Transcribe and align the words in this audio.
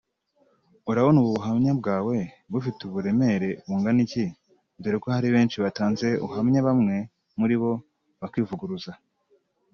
urabona 0.91 1.17
ubu 1.19 1.31
buhamya 1.37 1.71
bwawe 1.79 2.17
bufite 2.51 2.79
uburemere 2.83 3.49
bungana 3.65 3.99
iki 4.05 4.23
dore 4.81 4.97
ko 5.03 5.07
hari 5.15 5.27
benshi 5.35 5.57
batanze 5.63 6.07
ubuhamya 6.23 6.59
bamwe 6.67 6.95
muri 7.39 7.55
bo 7.61 7.71
bakivuguruza 8.21 8.93